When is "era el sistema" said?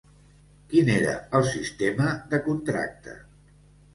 0.93-2.09